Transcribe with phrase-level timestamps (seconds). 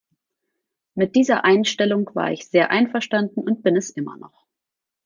[0.95, 4.47] Mit dieser Einstellung war ich sehr einverstanden und bin es immer noch.